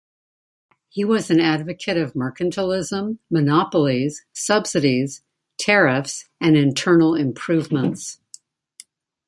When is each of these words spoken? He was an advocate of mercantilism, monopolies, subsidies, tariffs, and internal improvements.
He 0.89 1.05
was 1.05 1.29
an 1.29 1.39
advocate 1.39 1.95
of 1.95 2.15
mercantilism, 2.15 3.19
monopolies, 3.29 4.25
subsidies, 4.33 5.21
tariffs, 5.59 6.27
and 6.39 6.57
internal 6.57 7.13
improvements. 7.13 8.17